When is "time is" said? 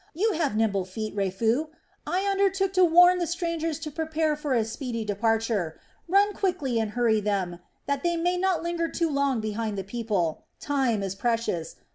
10.59-11.13